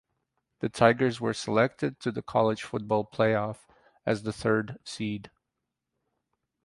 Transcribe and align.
The 0.61 0.69
Tigers 0.69 1.21
were 1.21 1.31
selected 1.31 1.99
to 1.99 2.11
the 2.11 2.23
College 2.23 2.63
Football 2.63 3.05
Playoff 3.05 3.67
as 4.03 4.23
the 4.23 4.33
third 4.33 4.79
seed. 4.83 5.29